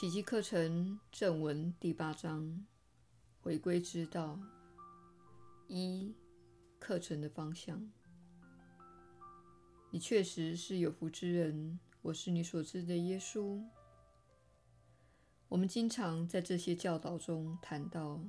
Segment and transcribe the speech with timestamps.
[0.00, 2.64] 奇迹课程正文第八章：
[3.42, 4.40] 回归之道。
[5.68, 6.14] 一、
[6.78, 7.92] 课程的方向。
[9.90, 11.78] 你确实是有福之人。
[12.00, 13.62] 我是你所知的耶稣。
[15.50, 18.24] 我们经常在这些教导中谈到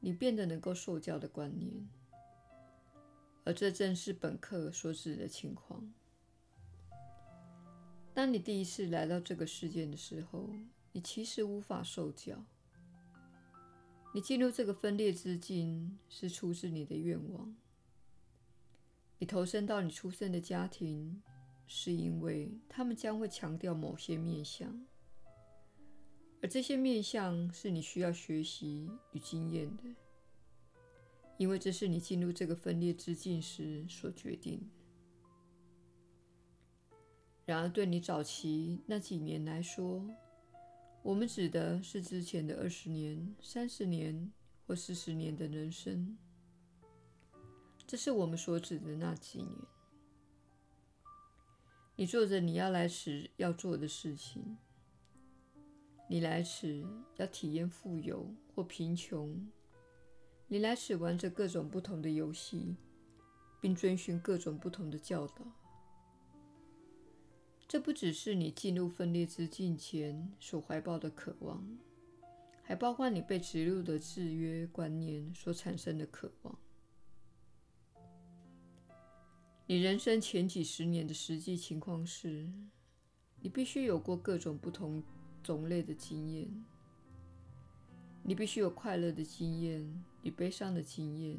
[0.00, 1.88] 你变得能够受教的观念，
[3.42, 5.90] 而这正是本课所指的情况。
[8.12, 10.50] 当你第一次来到这个世界的时候，
[10.96, 12.42] 你其实无法受教。
[14.14, 17.54] 你进入这个分裂之境是出自你的愿望。
[19.18, 21.22] 你投身到你出生的家庭，
[21.66, 24.86] 是因为他们将会强调某些面向，
[26.40, 29.82] 而这些面向是你需要学习与经验的，
[31.36, 34.66] 因为这是你进入这个分裂之境时所决定的。
[37.44, 40.02] 然而，对你早期那几年来说，
[41.06, 44.32] 我们指的是之前的二十年、三十年
[44.66, 46.18] 或四十年的人生。
[47.86, 49.56] 这是我们所指的那几年。
[51.94, 54.58] 你做着你要来时要做的事情。
[56.08, 56.84] 你来时
[57.18, 59.48] 要体验富有或贫穷。
[60.48, 62.74] 你来时玩着各种不同的游戏，
[63.60, 65.46] 并遵循各种不同的教导。
[67.68, 71.66] 这不只是你进入分裂之境前所怀抱的渴望，
[72.62, 76.56] 还包括你被植入的制约观念所产生的渴望。
[79.66, 82.48] 你人生前几十年的实际情况是，
[83.40, 85.02] 你必须有过各种不同
[85.42, 86.48] 种类的经验。
[88.22, 91.36] 你必须有快乐的经验与悲伤的经验。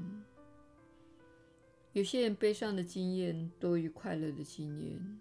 [1.93, 5.19] 有些人悲伤的经验多于快乐的经验。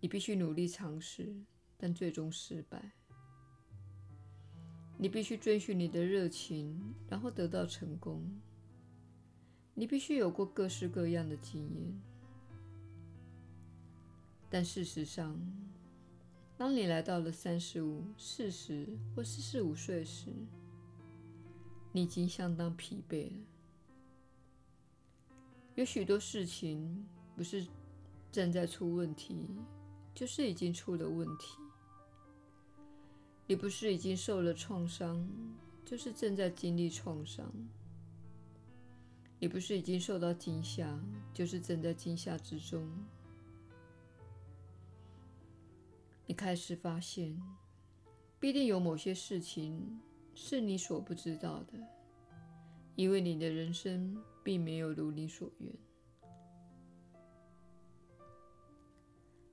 [0.00, 1.34] 你必须努力尝试，
[1.76, 2.92] 但最终失败。
[4.96, 8.28] 你必须追寻你的热情，然后得到成功。
[9.74, 12.00] 你必须有过各式各样的经验。
[14.50, 15.40] 但事实上，
[16.56, 20.32] 当你来到了三十五、四十或四十五岁时，
[21.92, 23.46] 你已经相当疲惫了。
[25.76, 27.06] 有许多事情
[27.36, 27.64] 不是
[28.32, 29.46] 正在出问题。
[30.18, 31.58] 就是已经出了问题。
[33.46, 35.24] 你不是已经受了创伤，
[35.84, 37.48] 就是正在经历创伤。
[39.38, 41.00] 你不是已经受到惊吓，
[41.32, 42.90] 就是正在惊吓之中。
[46.26, 47.40] 你开始发现，
[48.40, 50.00] 必定有某些事情
[50.34, 51.78] 是你所不知道的，
[52.96, 55.72] 因为你的人生并没有如你所愿。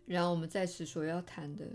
[0.06, 1.66] 然而，我们在此所要谈的，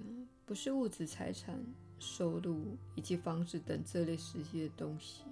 [0.46, 1.60] 不是物质财产、
[1.98, 5.24] 收入以及房子等这类实际的东西，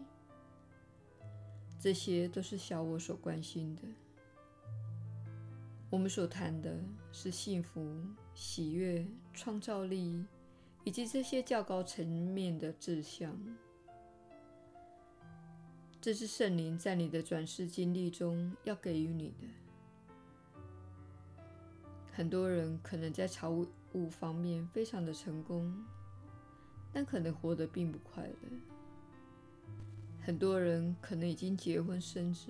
[1.80, 3.82] 这些都是小我所关心的。
[5.90, 6.76] 我们所谈的
[7.12, 8.04] 是幸福、
[8.34, 10.24] 喜悦、创造力，
[10.82, 13.34] 以及这些较高层面的志向。
[16.00, 19.46] 这是圣灵在你的转世经历中要给予你的。
[22.18, 23.64] 很多人可能在财务
[24.10, 25.72] 方面非常的成功，
[26.92, 28.34] 但可能活得并不快乐。
[30.20, 32.48] 很多人可能已经结婚生子，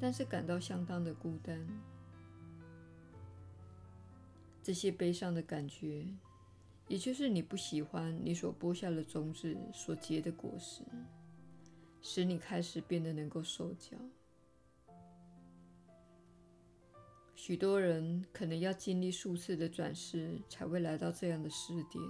[0.00, 1.68] 但是感到相当的孤单。
[4.62, 6.06] 这些悲伤的感觉，
[6.88, 10.80] 也就是你不喜欢你所播下的种子所结的果实，
[12.00, 13.98] 使你开始变得能够受教。
[17.36, 22.02] 许多人可能要经历数次的转世，才会来到这样的视点。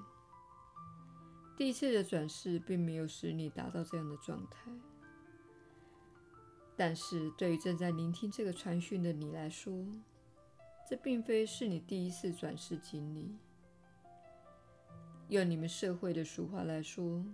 [1.56, 4.70] 第一次的转世并没有使你达到这样的状态，
[6.76, 9.84] 但是对于正在聆听这个传讯的你来说，
[10.88, 13.36] 这并非是你第一次转世经历。
[15.28, 17.24] 用你们社会的俗话来说，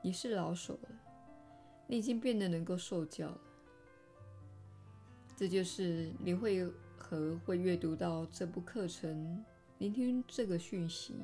[0.00, 0.88] 你是老手了，
[1.86, 3.40] 你已经变得能够受教了。
[5.36, 6.66] 这就是你会。
[7.08, 9.44] 和会阅读到这部课程、
[9.78, 11.14] 聆听这个讯息，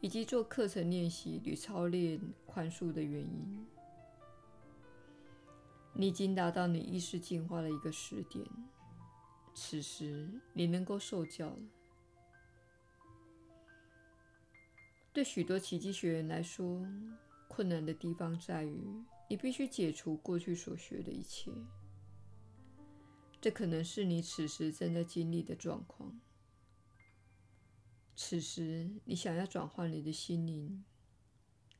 [0.00, 3.66] 以及做课程练习与操练宽恕的原因。
[5.92, 8.46] 你已经达到你意识进化的一个时点，
[9.54, 11.58] 此时你能够受教了。
[15.12, 16.86] 对许多奇迹学员来说，
[17.48, 18.86] 困难的地方在于
[19.28, 21.50] 你必须解除过去所学的一切。
[23.40, 26.20] 这可能是你此时正在经历的状况。
[28.14, 30.84] 此时，你想要转换你的心灵，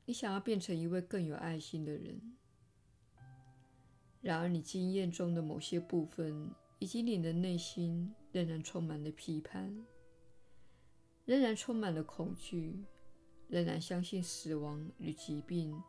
[0.04, 2.36] 你想要变成一位更有爱心的人。
[4.20, 9.86] 然而，你经验中的某些部分，以及你的内心仍然充满了批判，
[11.24, 12.84] 仍然充满了恐惧，
[13.48, 15.80] 仍然相信死亡与疾病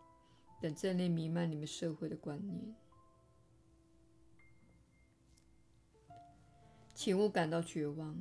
[0.62, 2.76] 等正念弥漫你们社会的观念。
[6.98, 8.18] 请勿感到绝望，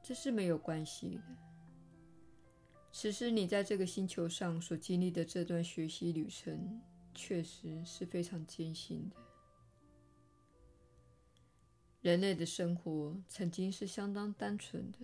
[0.00, 1.22] 这是没有关系的。
[2.92, 6.80] 此时你在这个星球上所经历的这段学习旅程，
[7.12, 9.16] 确实是非常艰辛的。
[12.02, 14.98] 人类的生活曾经是相当单纯的，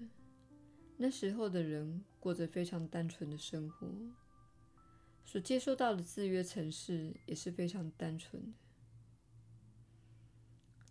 [0.96, 3.88] 那时候的人过着非常单纯的生活，
[5.24, 8.69] 所接受到的制约程式也是非常单纯的。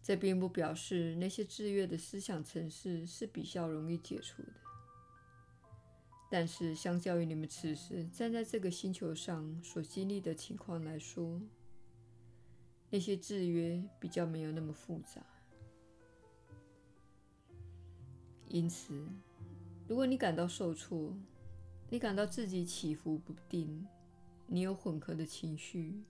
[0.10, 4.54] 这并不表示那些制约的思想程式是比较容易解除的，
[6.32, 11.40] 但是相较于你们此时站在这个星球上所经历的情况来说，
[12.90, 15.24] 那些制约比较没有那么复杂。
[18.48, 19.08] 因此，
[19.88, 21.16] 如果你感到受挫，
[21.88, 23.86] 你感到自己起伏不定，
[24.48, 26.02] 你有混合的情绪，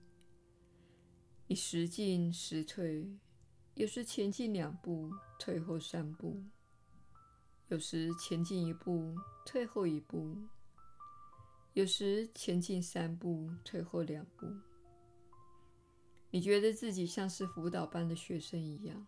[1.48, 3.06] 你时进时退。
[3.74, 6.44] 有时前进两步，退后三步；
[7.68, 9.14] 有时前进一步，
[9.46, 10.36] 退后一步；
[11.72, 14.46] 有时前进三步，退后两步。
[16.30, 19.06] 你觉得自己像是辅导班的学生一样，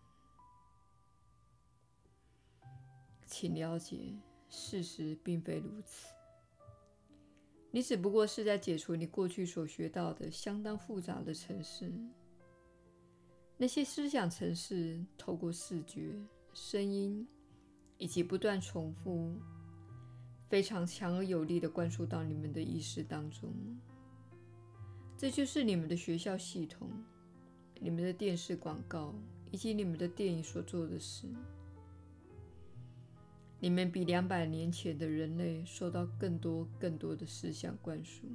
[3.25, 4.15] 请了解，
[4.49, 6.07] 事实并非如此。
[7.69, 11.91] 你只不过是在解除你过去所学到的相当复杂的程式。
[13.55, 16.15] 那些思想程式透过视觉、
[16.53, 17.25] 声音
[17.97, 19.39] 以及不断重复，
[20.49, 23.53] 非常强而有力地灌输到你们的意识当中。
[25.15, 26.89] 这就是你们的学校系统、
[27.79, 29.13] 你们的电视广告
[29.51, 31.27] 以及你们的电影所做的事。
[33.59, 38.27] 你们比两百年前的人类受到更多、更多的思想灌输，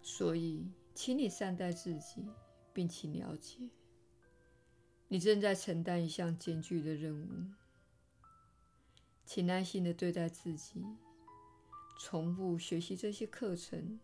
[0.00, 0.66] 所以。
[0.94, 2.26] 请你善待自己，
[2.72, 3.58] 并请了解，
[5.08, 7.28] 你正在承担一项艰巨的任务。
[9.24, 10.84] 请耐心地对待自己，
[11.98, 13.98] 重复学习这些课程，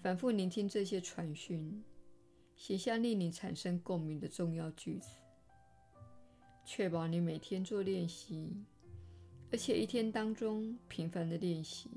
[0.00, 1.82] 反复聆听这些传讯，
[2.54, 5.08] 写下令你产生共鸣的重要句子，
[6.64, 8.64] 确保你每天做练习，
[9.50, 11.90] 而且一天当中频繁的练习。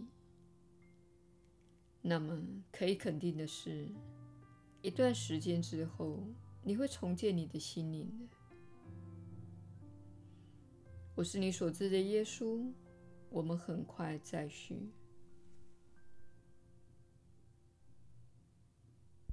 [2.01, 2.41] 那么，
[2.71, 3.87] 可以肯定的是，
[4.81, 6.23] 一段时间之后，
[6.63, 8.25] 你会重建你的心灵的。
[11.15, 12.71] 我是你所知的耶稣，
[13.29, 14.89] 我们很快再续。